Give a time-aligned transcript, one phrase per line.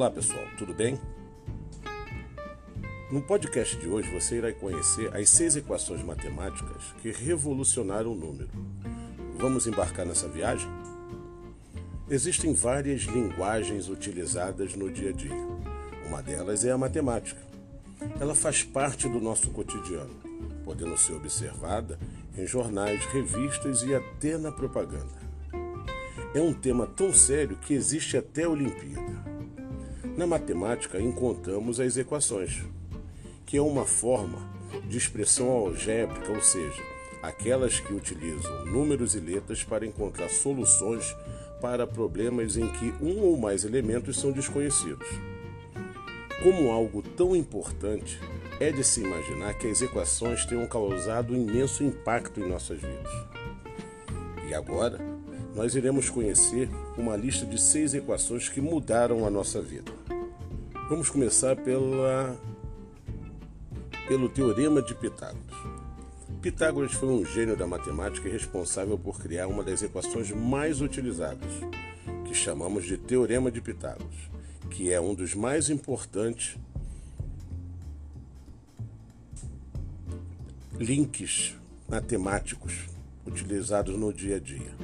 [0.00, 0.98] Olá pessoal, tudo bem?
[3.12, 8.48] No podcast de hoje você irá conhecer as seis equações matemáticas que revolucionaram o número.
[9.36, 10.70] Vamos embarcar nessa viagem?
[12.08, 15.36] Existem várias linguagens utilizadas no dia a dia.
[16.06, 17.42] Uma delas é a matemática.
[18.18, 20.16] Ela faz parte do nosso cotidiano,
[20.64, 21.98] podendo ser observada
[22.38, 25.20] em jornais, revistas e até na propaganda.
[26.34, 29.29] É um tema tão sério que existe até a Olimpíada.
[30.20, 32.62] Na matemática encontramos as equações,
[33.46, 34.38] que é uma forma
[34.86, 36.82] de expressão algébrica, ou seja,
[37.22, 41.16] aquelas que utilizam números e letras para encontrar soluções
[41.58, 45.08] para problemas em que um ou mais elementos são desconhecidos.
[46.42, 48.20] Como algo tão importante,
[48.60, 53.12] é de se imaginar que as equações tenham causado imenso impacto em nossas vidas.
[54.46, 55.00] E agora,
[55.56, 56.68] nós iremos conhecer
[56.98, 59.99] uma lista de seis equações que mudaram a nossa vida.
[60.90, 62.36] Vamos começar pela,
[64.08, 65.56] pelo Teorema de Pitágoras.
[66.42, 71.48] Pitágoras foi um gênio da matemática e responsável por criar uma das equações mais utilizadas,
[72.24, 74.16] que chamamos de Teorema de Pitágoras,
[74.68, 76.58] que é um dos mais importantes
[80.76, 81.54] links
[81.88, 82.88] matemáticos
[83.24, 84.74] utilizados no dia a dia.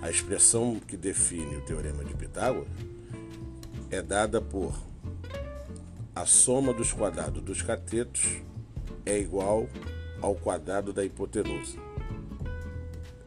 [0.00, 2.68] A expressão que define o teorema de Pitágoras
[3.90, 4.86] é dada por
[6.18, 8.42] a soma dos quadrados dos catetos
[9.06, 9.68] é igual
[10.20, 11.78] ao quadrado da hipotenusa.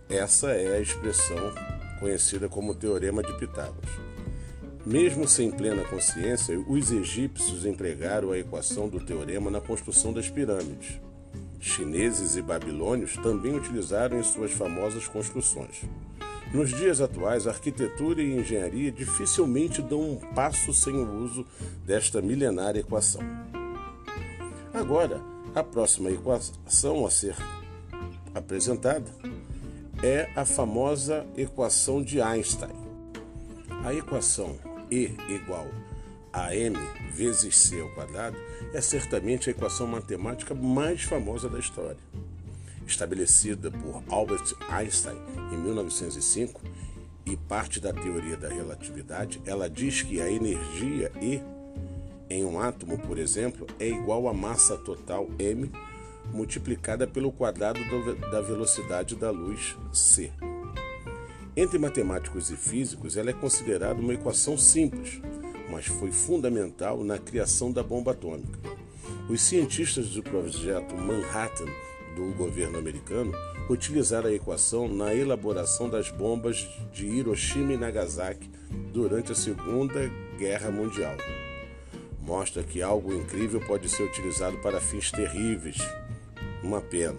[0.09, 1.53] Essa é a expressão
[2.01, 3.89] conhecida como teorema de Pitágoras.
[4.85, 10.99] Mesmo sem plena consciência, os egípcios empregaram a equação do teorema na construção das pirâmides.
[11.61, 15.85] Chineses e babilônios também utilizaram em suas famosas construções.
[16.53, 21.45] Nos dias atuais, a arquitetura e a engenharia dificilmente dão um passo sem o uso
[21.85, 23.21] desta milenária equação.
[24.73, 25.21] Agora,
[25.55, 27.35] a próxima equação a ser
[28.35, 29.05] apresentada
[30.03, 32.75] é a famosa equação de Einstein.
[33.85, 34.57] A equação
[34.91, 35.67] E igual
[36.33, 36.77] a m
[37.13, 38.37] vezes c ao quadrado
[38.73, 41.97] é certamente a equação matemática mais famosa da história
[42.91, 45.17] estabelecida por Albert Einstein
[45.51, 46.61] em 1905
[47.25, 51.41] e parte da teoria da relatividade, ela diz que a energia E
[52.29, 55.69] em um átomo, por exemplo, é igual à massa total m
[56.33, 57.79] multiplicada pelo quadrado
[58.31, 60.31] da velocidade da luz c.
[61.55, 65.21] Entre matemáticos e físicos, ela é considerada uma equação simples,
[65.69, 68.59] mas foi fundamental na criação da bomba atômica.
[69.29, 71.67] Os cientistas do projeto Manhattan
[72.15, 73.31] do governo americano
[73.69, 78.49] utilizaram a equação na elaboração das bombas de Hiroshima e Nagasaki
[78.91, 81.15] durante a Segunda Guerra Mundial.
[82.21, 85.77] Mostra que algo incrível pode ser utilizado para fins terríveis.
[86.63, 87.17] Uma pena.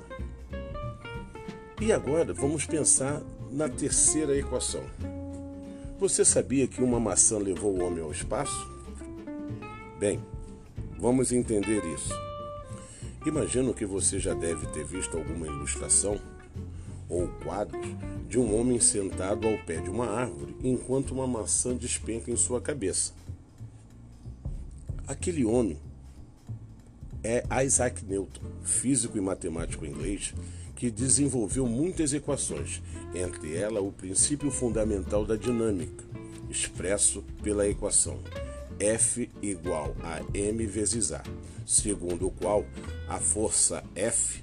[1.81, 3.21] E agora vamos pensar
[3.51, 4.85] na terceira equação.
[5.99, 8.71] Você sabia que uma maçã levou o homem ao espaço?
[9.99, 10.21] Bem,
[10.99, 12.32] vamos entender isso.
[13.25, 16.21] Imagino que você já deve ter visto alguma ilustração
[17.09, 17.87] ou quadros
[18.29, 22.61] de um homem sentado ao pé de uma árvore enquanto uma maçã despenca em sua
[22.61, 23.13] cabeça.
[25.07, 25.79] Aquele homem
[27.23, 30.35] é Isaac Newton, físico e matemático inglês,
[30.75, 32.83] que desenvolveu muitas equações,
[33.15, 36.05] entre elas o princípio fundamental da dinâmica,
[36.51, 38.19] expresso pela equação
[38.83, 41.23] F igual a m vezes A,
[41.65, 42.67] segundo o qual
[43.09, 44.43] a força F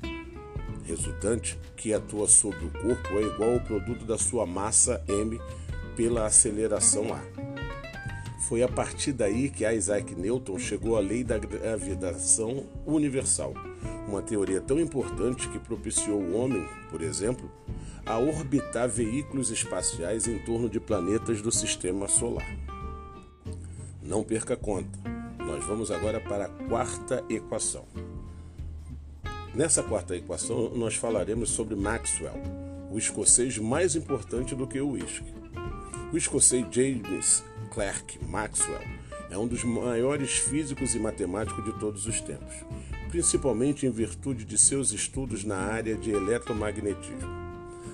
[0.86, 5.40] resultante que atua sobre o corpo é igual ao produto da sua massa m
[5.96, 7.22] pela aceleração A.
[8.48, 13.54] Foi a partir daí que Isaac Newton chegou à lei da gravitação universal,
[14.08, 17.52] uma teoria tão importante que propiciou o homem, por exemplo,
[18.06, 22.48] a orbitar veículos espaciais em torno de planetas do sistema solar.
[24.10, 24.98] Não perca conta.
[25.38, 27.86] Nós vamos agora para a quarta equação.
[29.54, 32.34] Nessa quarta equação, nós falaremos sobre Maxwell,
[32.92, 35.32] o escocês mais importante do que o whisky.
[36.12, 38.82] O escocês James Clerk Maxwell
[39.30, 42.56] é um dos maiores físicos e matemáticos de todos os tempos,
[43.10, 47.30] principalmente em virtude de seus estudos na área de eletromagnetismo.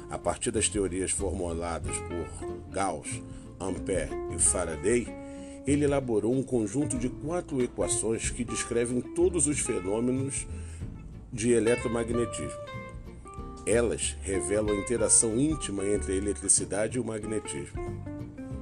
[0.10, 3.22] A partir das teorias formuladas por Gauss,
[3.60, 5.25] Ampère e Faraday,
[5.66, 10.46] ele elaborou um conjunto de quatro equações que descrevem todos os fenômenos
[11.34, 12.60] de eletromagnetismo.
[13.66, 17.82] Elas revelam a interação íntima entre a eletricidade e o magnetismo.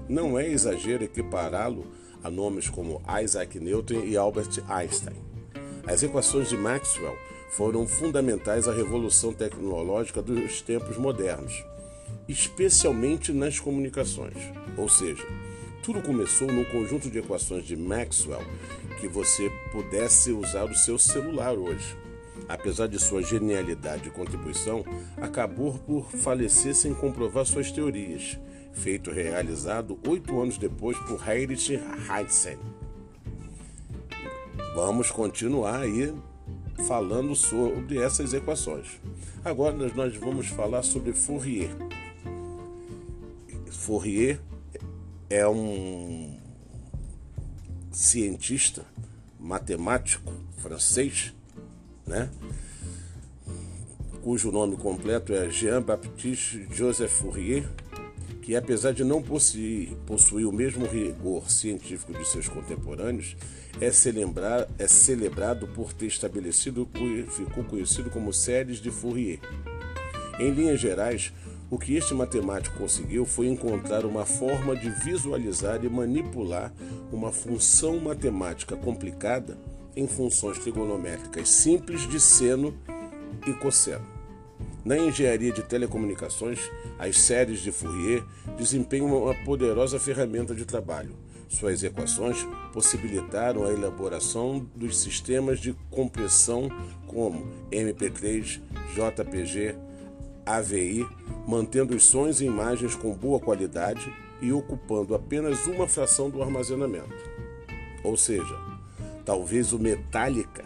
[0.08, 1.88] Não é exagero equipará-lo
[2.24, 5.16] a nomes como Isaac Newton e Albert Einstein.
[5.86, 7.18] As equações de Maxwell
[7.52, 11.64] foram fundamentais à revolução tecnológica dos tempos modernos,
[12.28, 14.38] especialmente nas comunicações.
[14.78, 15.24] Ou seja,
[15.84, 18.42] tudo começou num conjunto de equações de Maxwell
[19.00, 22.04] que você pudesse usar o seu celular hoje
[22.48, 24.84] apesar de sua genialidade e contribuição,
[25.18, 28.40] acabou por falecer sem comprovar suas teorias,
[28.74, 32.60] feito realizado oito anos depois por Heinrich Heisenberg.
[34.76, 36.14] Vamos continuar aí
[36.88, 39.00] falando sobre essas equações.
[39.46, 41.70] Agora nós vamos falar sobre Fourier.
[43.70, 44.40] Fourier
[45.34, 46.38] é um
[47.92, 48.86] cientista
[49.40, 51.34] matemático francês
[52.06, 52.30] né?
[54.22, 57.68] cujo nome completo é Jean-Baptiste Joseph Fourier,
[58.44, 63.36] que apesar de não possuir, possuir o mesmo rigor científico de seus contemporâneos,
[63.82, 66.88] é, celebrar, é celebrado por ter estabelecido
[67.32, 69.40] ficou conhecido como séries de Fourier.
[70.40, 71.34] Em linhas gerais,
[71.74, 76.72] o que este matemático conseguiu foi encontrar uma forma de visualizar e manipular
[77.12, 79.58] uma função matemática complicada
[79.96, 82.78] em funções trigonométricas simples de seno
[83.48, 84.06] e cosseno.
[84.86, 86.60] Na engenharia de telecomunicações,
[87.00, 88.24] as séries de Fourier
[88.56, 91.16] desempenham uma poderosa ferramenta de trabalho.
[91.50, 92.38] Suas equações
[92.72, 96.70] possibilitaram a elaboração dos sistemas de compressão
[97.08, 98.62] como MP3,
[98.94, 99.76] JPG,
[100.46, 101.08] AVI,
[101.48, 107.32] mantendo os sons e imagens com boa qualidade e ocupando apenas uma fração do armazenamento.
[108.04, 108.74] Ou seja,
[109.26, 110.66] Talvez o Metallica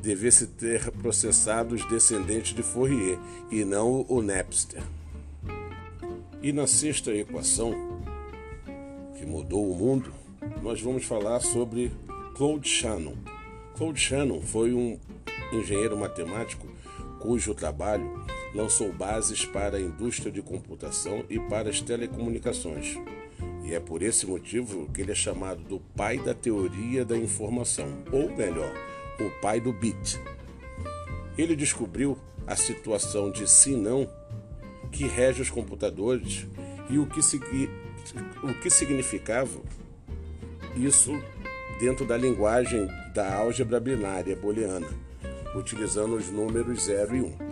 [0.00, 3.18] devesse ter processado os descendentes de Fourier
[3.50, 4.82] e não o Napster.
[6.40, 7.74] E na sexta equação,
[9.16, 10.12] que mudou o mundo,
[10.62, 11.90] nós vamos falar sobre
[12.36, 13.16] Claude Shannon.
[13.76, 14.96] Claude Shannon foi um
[15.52, 16.68] engenheiro matemático
[17.18, 18.24] cujo trabalho
[18.58, 22.98] lançou bases para a indústria de computação e para as telecomunicações.
[23.64, 27.86] E é por esse motivo que ele é chamado do pai da teoria da informação,
[28.10, 28.74] ou melhor,
[29.20, 30.20] o pai do bit.
[31.36, 32.18] Ele descobriu
[32.48, 34.10] a situação de sim-não
[34.90, 36.44] que rege os computadores
[36.90, 37.20] e o que,
[38.42, 39.60] o que significava
[40.76, 41.12] isso
[41.78, 44.88] dentro da linguagem da álgebra binária booleana,
[45.54, 47.47] utilizando os números 0 e 1.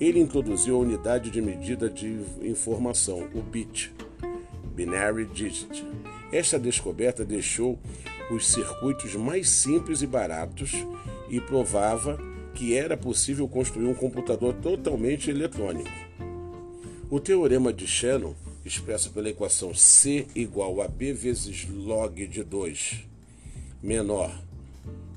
[0.00, 3.92] Ele introduziu a unidade de medida de informação, o bit
[4.74, 5.84] Binary Digit.
[6.32, 7.78] Esta descoberta deixou
[8.30, 10.72] os circuitos mais simples e baratos
[11.28, 12.18] e provava
[12.54, 15.90] que era possível construir um computador totalmente eletrônico.
[17.10, 23.04] O teorema de Shannon, expresso pela equação C igual a B vezes log de 2
[23.82, 24.32] menor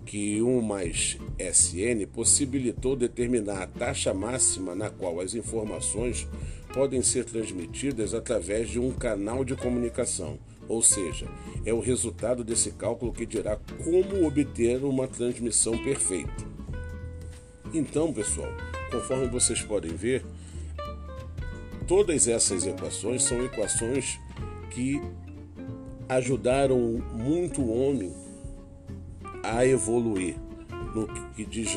[0.05, 6.27] que 1 mais Sn, possibilitou determinar a taxa máxima na qual as informações
[6.73, 11.27] podem ser transmitidas através de um canal de comunicação, ou seja,
[11.65, 16.53] é o resultado desse cálculo que dirá como obter uma transmissão perfeita.
[17.73, 18.51] Então, pessoal,
[18.91, 20.25] conforme vocês podem ver,
[21.87, 24.19] todas essas equações são equações
[24.71, 25.01] que
[26.09, 26.79] ajudaram
[27.13, 28.22] muito o homem
[29.43, 30.35] a evoluir
[30.95, 31.69] no que diz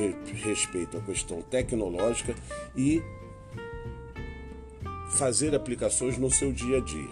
[0.42, 2.35] respeito à questão tecnológica
[2.76, 3.02] e
[5.11, 7.11] fazer aplicações no seu dia a dia.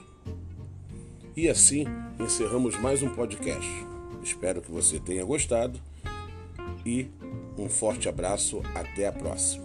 [1.37, 1.85] E assim
[2.21, 3.69] encerramos mais um podcast.
[4.23, 5.81] Espero que você tenha gostado
[6.87, 7.11] e
[7.59, 8.63] um forte abraço.
[8.75, 9.64] Até a próxima.